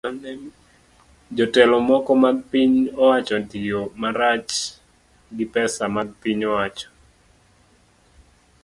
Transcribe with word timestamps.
Jotelo 1.37 1.77
moko 1.89 2.11
mag 2.23 2.37
piny 2.51 2.75
owacho 3.01 3.37
tiyo 3.49 3.81
marach 4.01 4.51
gi 5.35 5.45
pesa 5.53 5.83
mag 5.95 6.09
piny 6.21 6.41
owacho 6.51 6.89